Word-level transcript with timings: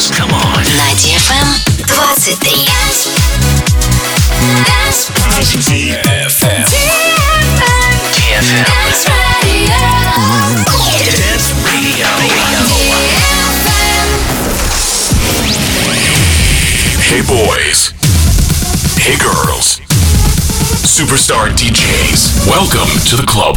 dance. 0.00 0.10
Come 0.18 0.32
on. 0.32 0.64
На 0.76 0.94
DFM 0.94 1.48
23. 1.86 2.56
DFM. 5.60 6.64
DFM. 8.14 8.64
Dance 11.16 11.52
Radio. 11.64 12.08
Hey 17.02 17.22
boys. 17.22 17.92
Hey 18.96 19.16
girls. 19.18 19.80
Superstar 20.86 21.50
DJs. 21.50 22.46
Welcome 22.48 22.88
to 23.06 23.16
the 23.16 23.26
club. 23.26 23.56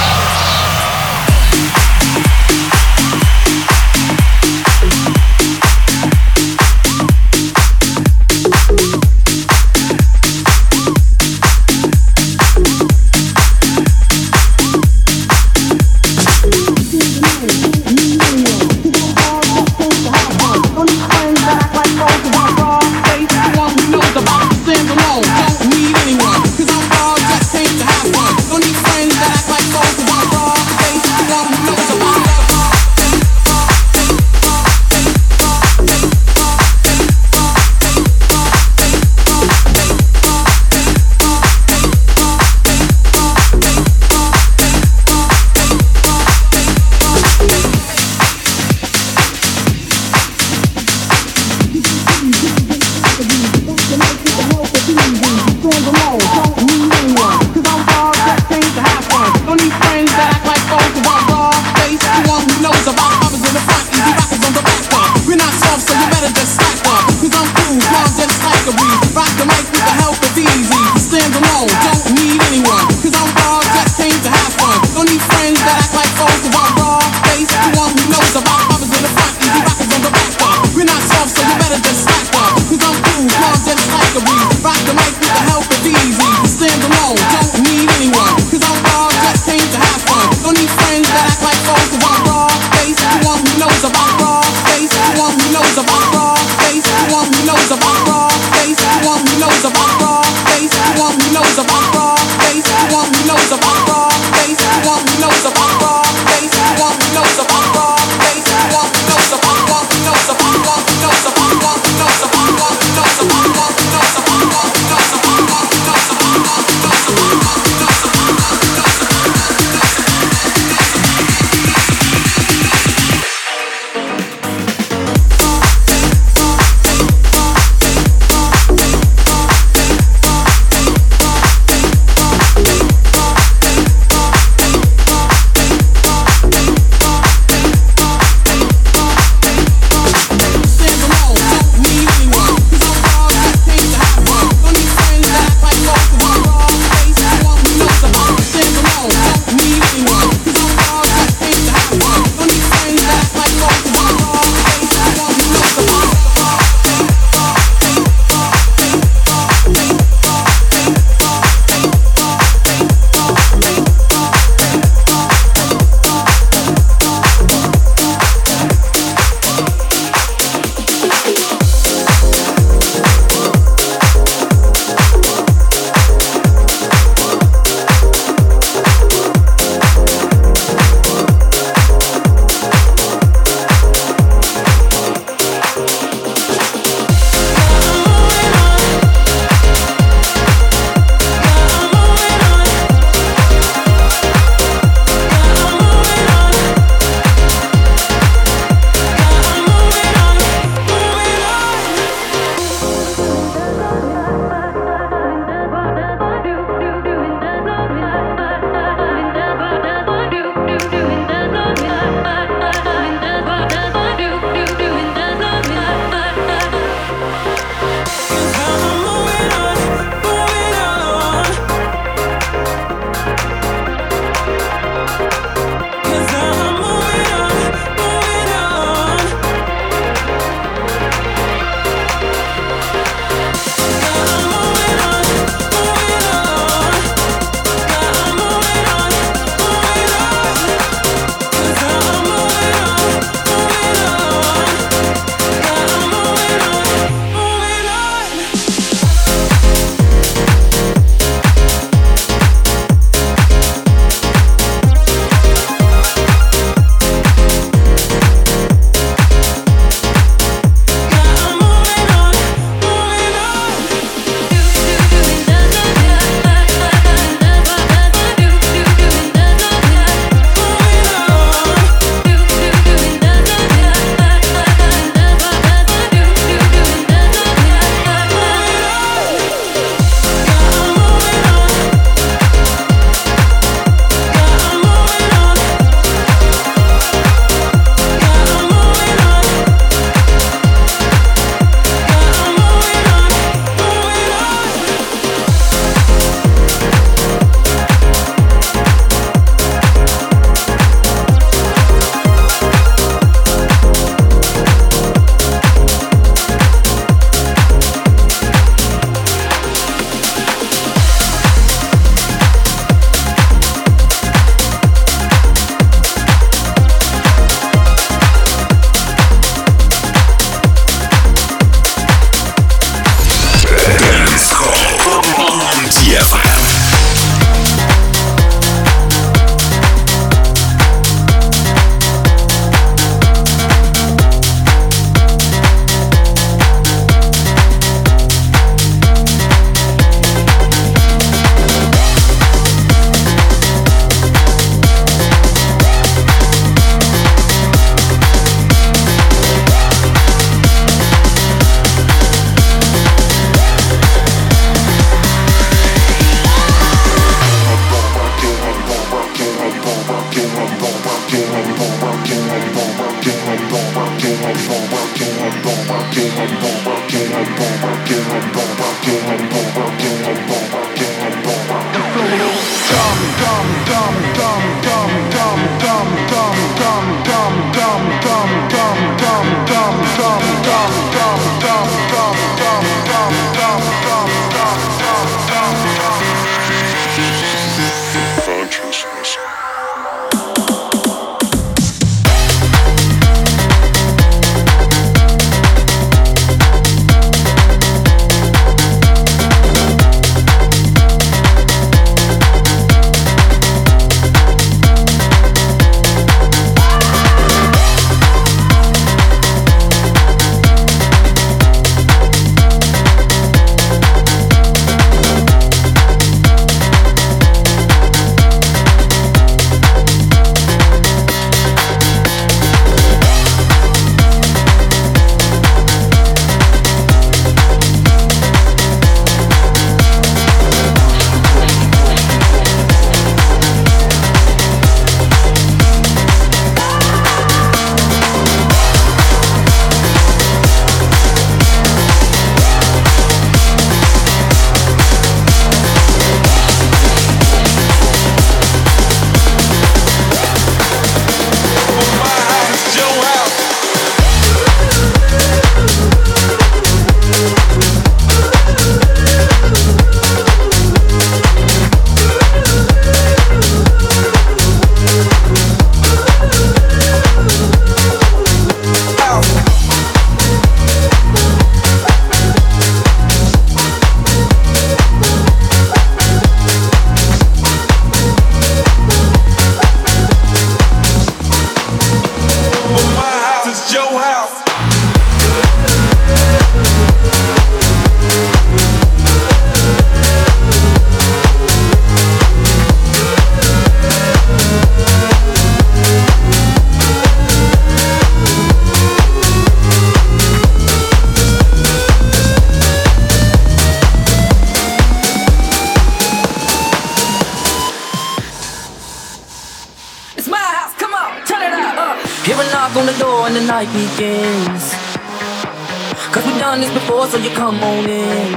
Cause 516.41 516.53
we've 516.53 516.59
done 516.59 516.81
this 516.81 516.91
before, 516.91 517.27
so 517.27 517.37
you 517.37 517.51
come 517.51 517.77
on 517.83 518.09
in. 518.09 518.49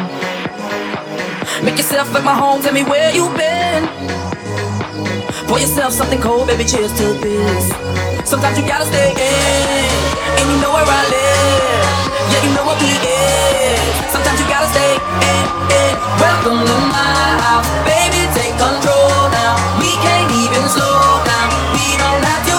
Make 1.62 1.76
yourself 1.76 2.11
like 2.14 2.25
my 2.25 2.33
home, 2.33 2.62
tell 2.62 2.73
me 2.73 2.83
where 2.83 3.12
you've 3.12 3.37
been. 3.37 3.85
Pour 5.45 5.59
yourself 5.59 5.93
something 5.93 6.19
cold, 6.19 6.47
baby, 6.49 6.64
cheers 6.64 6.97
to 6.97 7.12
this. 7.21 7.69
Sometimes 8.25 8.57
you 8.57 8.64
gotta 8.64 8.87
stay 8.87 9.12
in, 9.12 9.85
and 10.41 10.47
you 10.49 10.57
know 10.64 10.73
where 10.73 10.88
I 10.88 11.03
live. 11.12 11.85
Yeah, 12.33 12.49
you 12.49 12.57
know 12.57 12.64
what 12.64 12.81
we 12.81 12.88
is. 12.88 13.85
Sometimes 14.09 14.41
you 14.41 14.49
gotta 14.49 14.73
stay 14.73 14.97
in, 14.97 15.45
in. 15.69 15.93
Welcome 16.25 16.64
to 16.64 16.76
my 16.88 17.37
house, 17.45 17.69
baby, 17.85 18.25
take 18.33 18.57
control 18.57 19.29
now. 19.29 19.61
We 19.76 19.93
can't 20.00 20.33
even 20.33 20.64
slow 20.73 21.21
down, 21.29 21.53
we 21.76 21.85
don't 22.00 22.25
have 22.33 22.49
to 22.49 22.53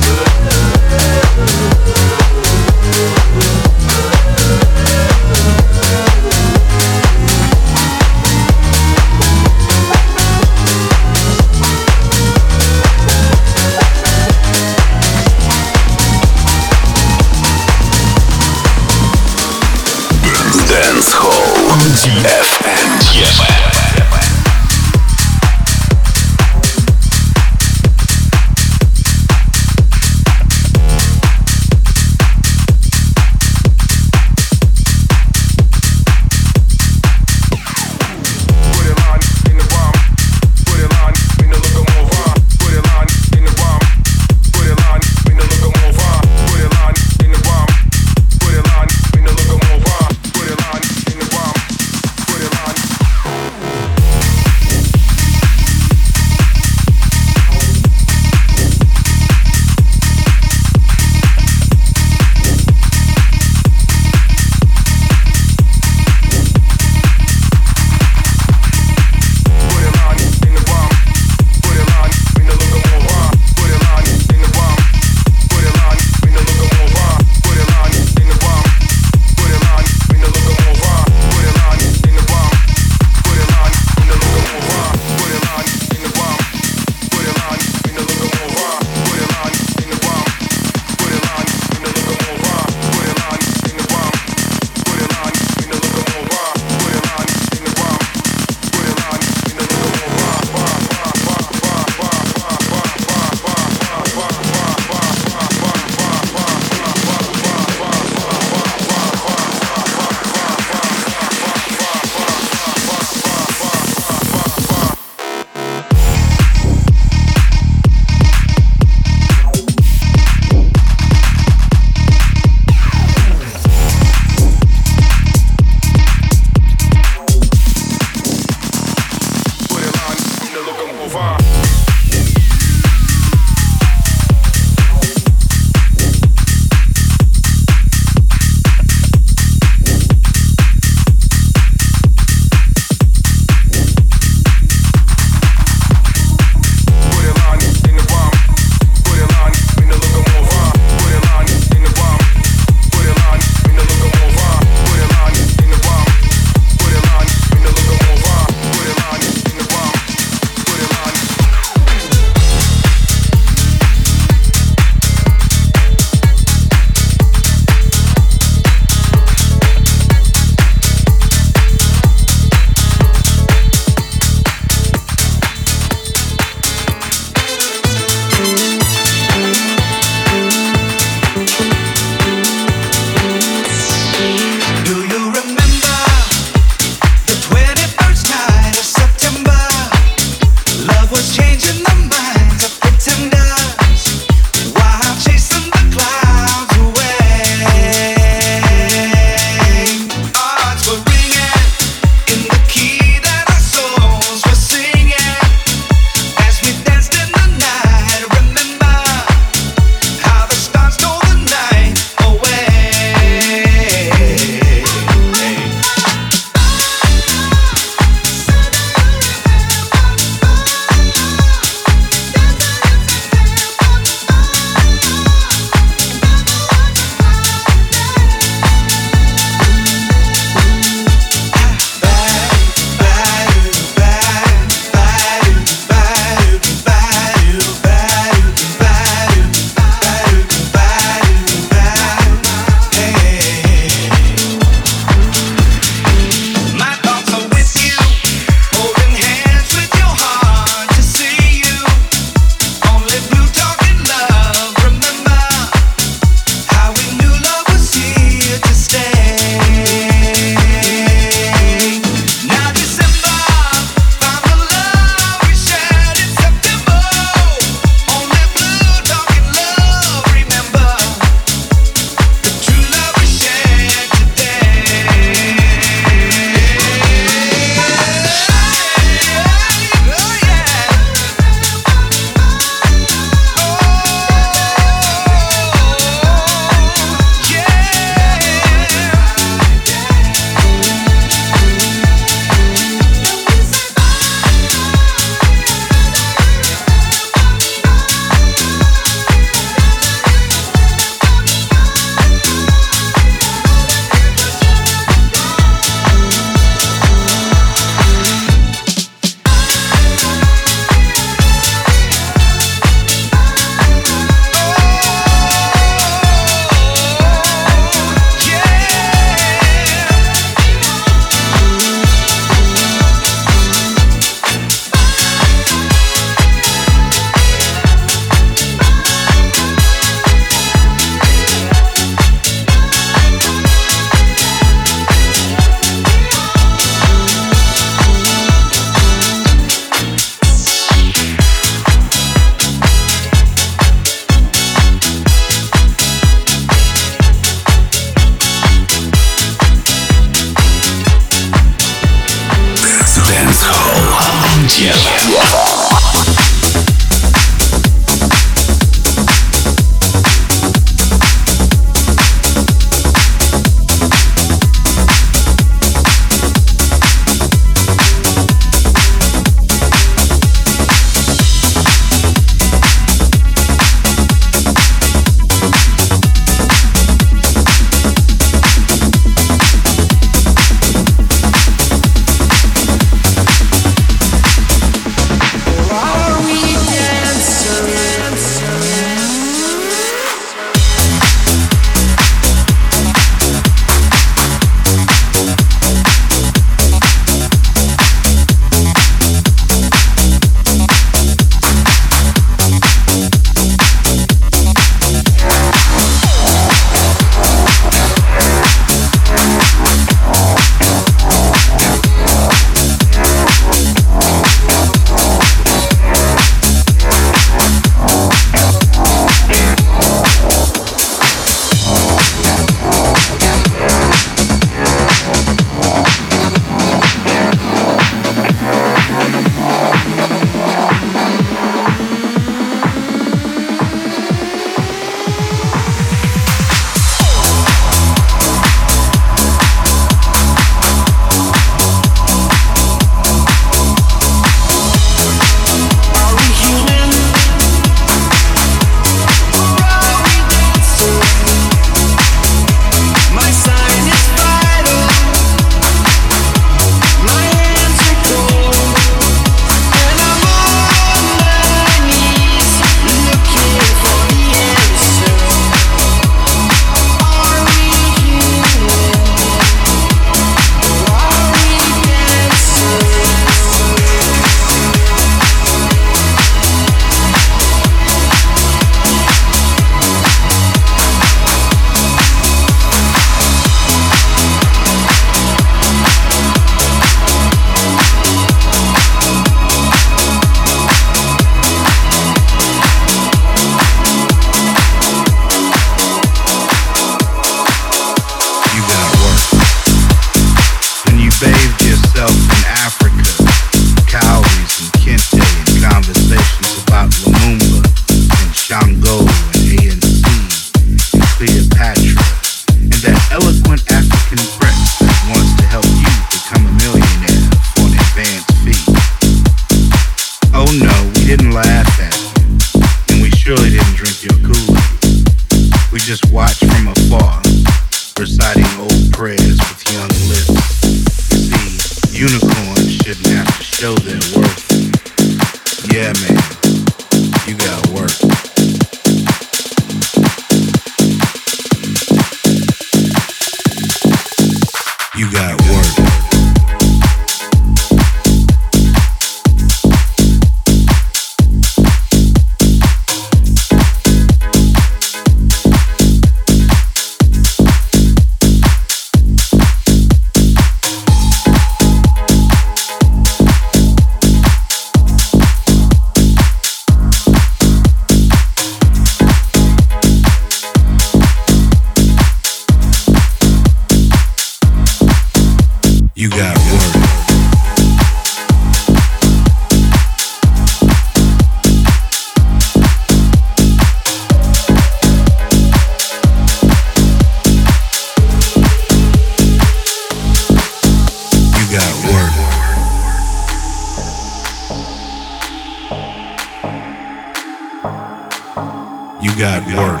got 599.38 599.64
work. 599.68 600.00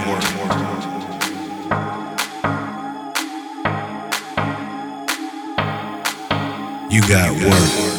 You 6.90 7.02
got 7.02 7.30
work. 7.44 7.97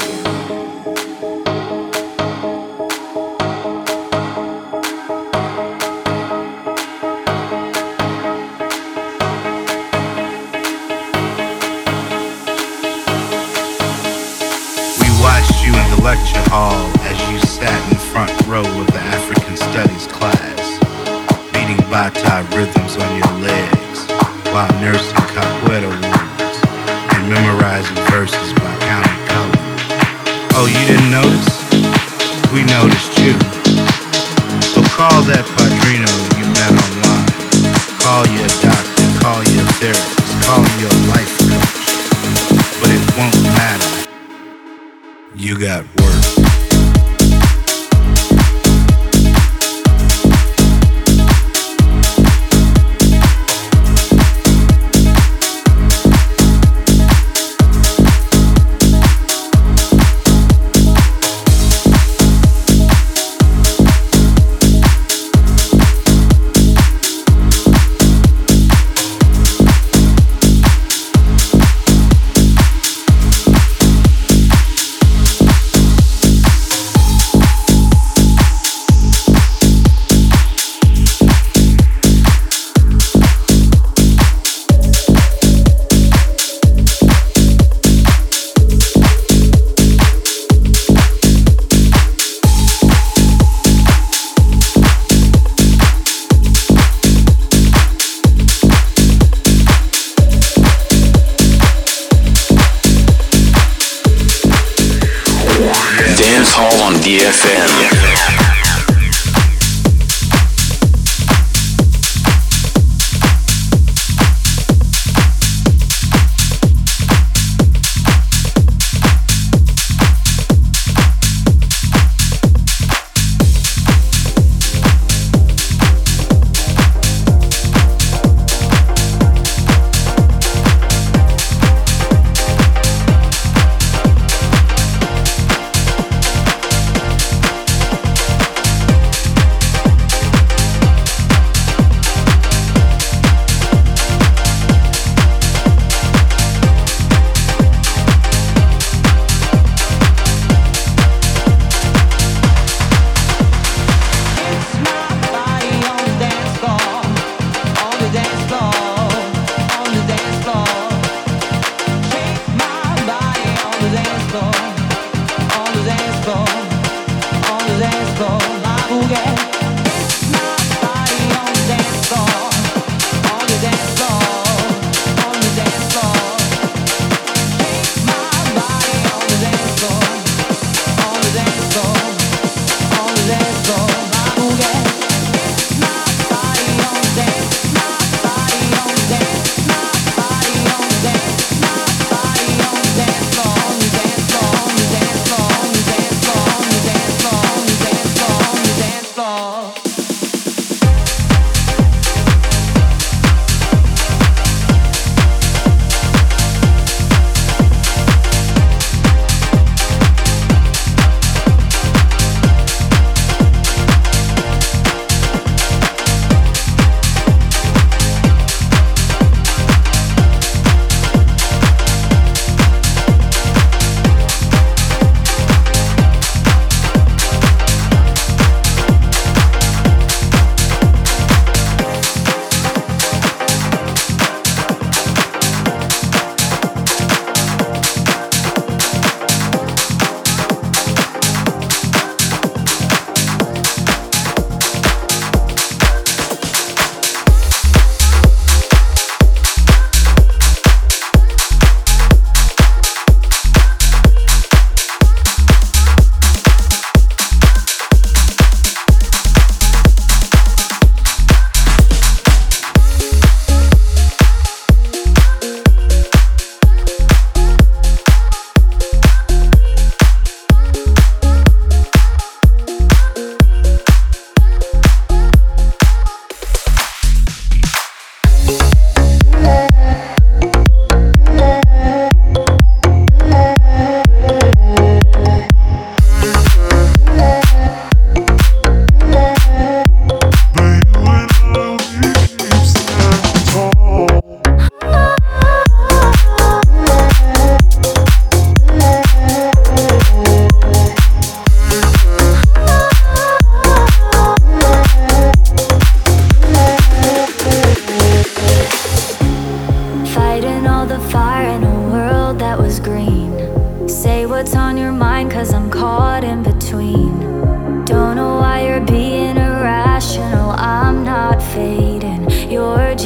FM. 107.32 107.89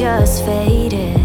When 0.04 0.12
I 0.12 1.23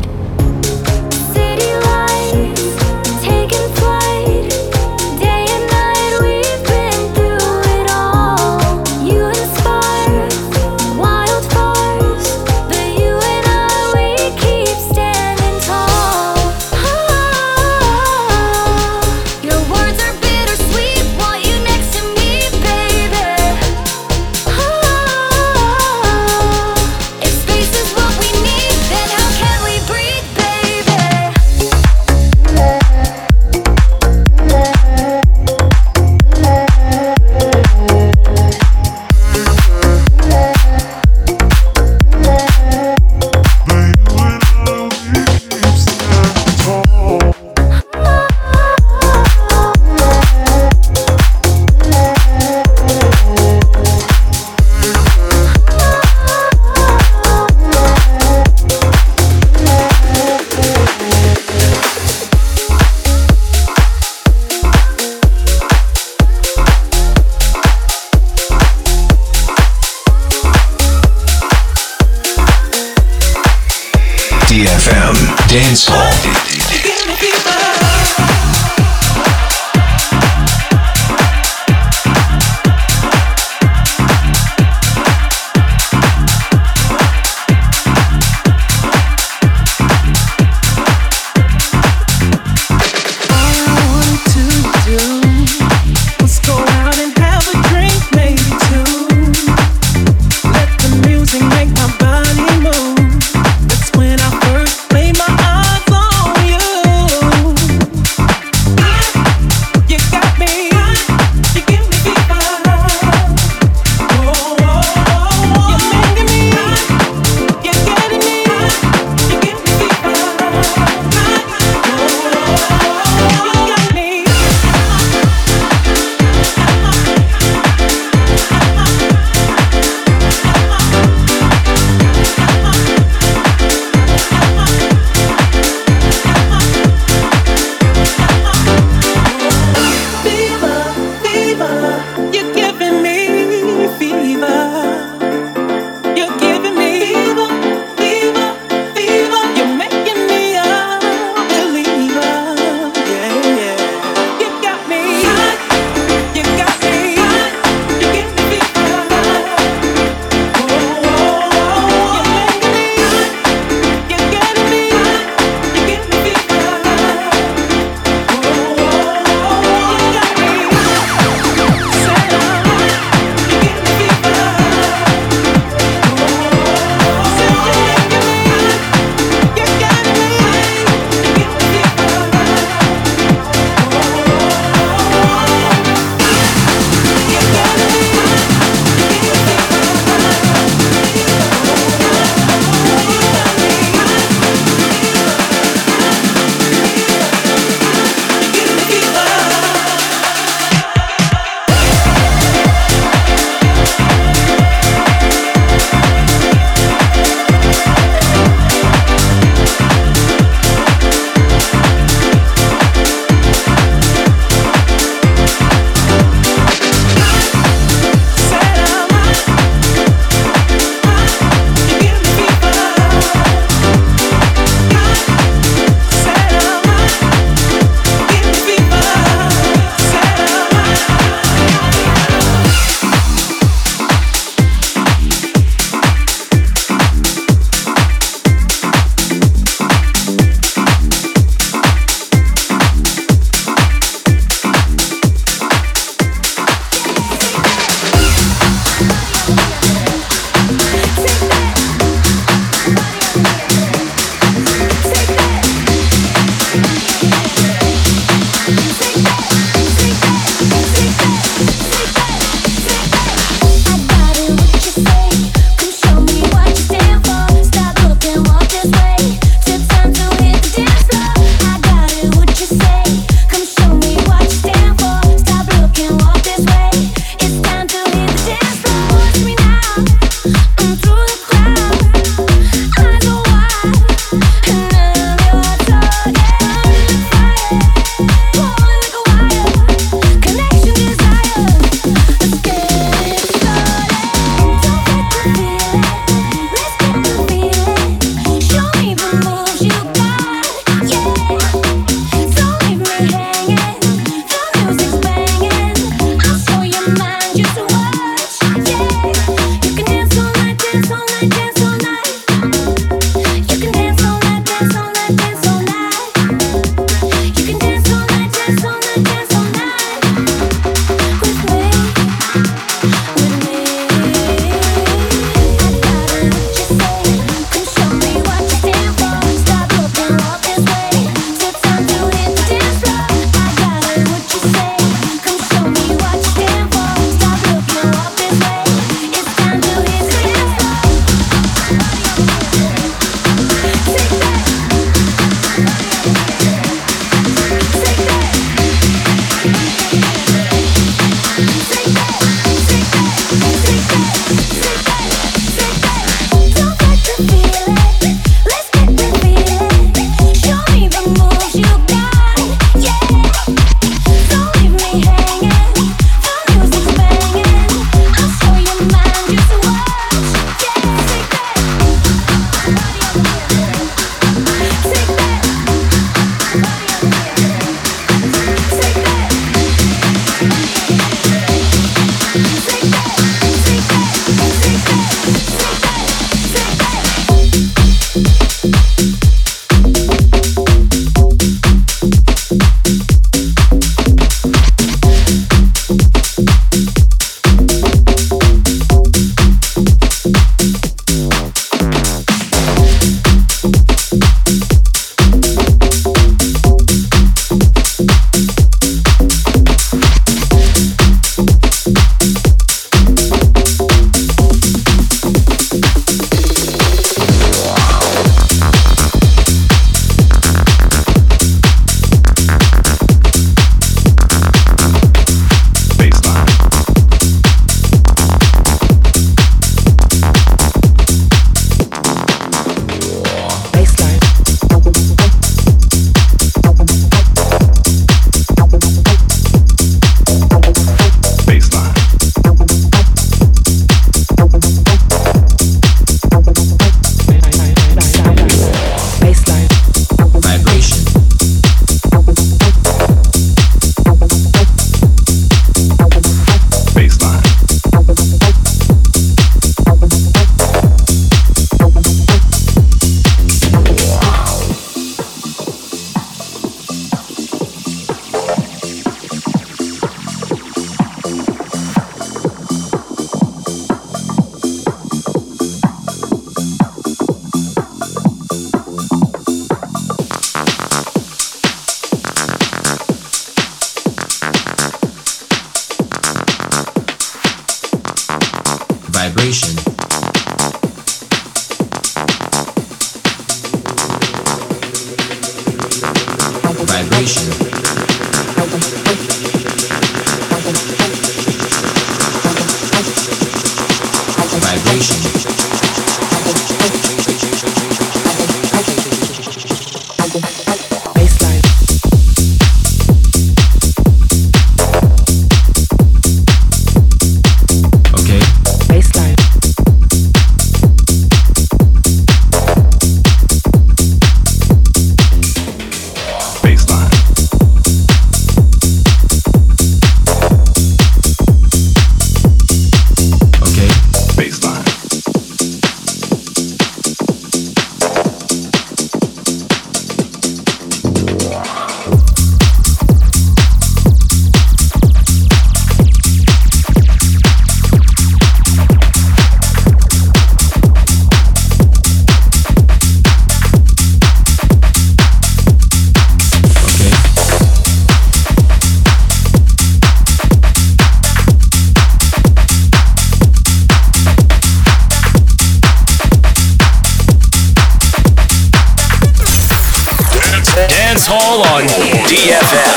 I 571.92 572.06
don't 572.06 573.09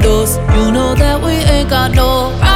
You 0.00 0.72
know 0.72 0.94
that 0.94 1.20
we 1.22 1.32
ain't 1.32 1.68
got 1.68 1.92
no 1.92 2.51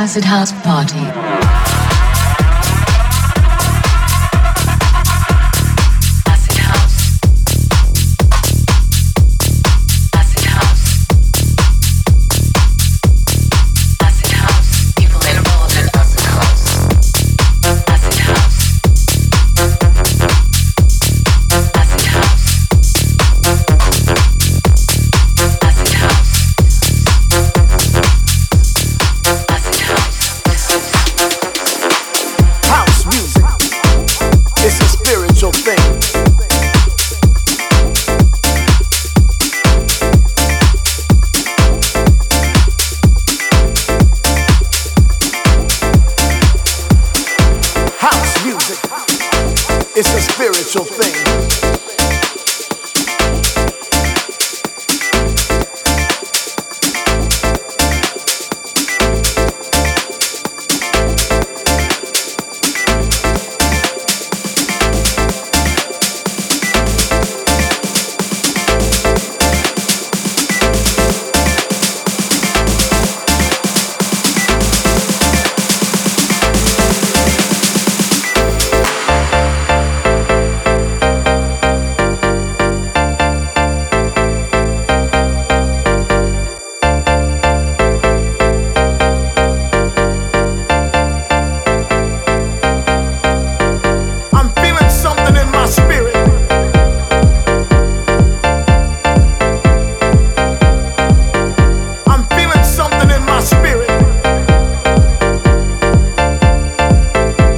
Acid 0.00 0.24
House 0.24 0.50
Party. 0.62 1.59